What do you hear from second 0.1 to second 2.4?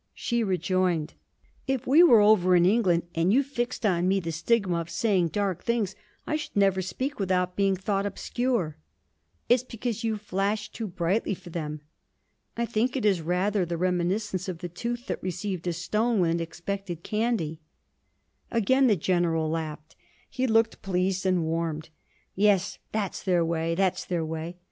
She rejoined: 'If we were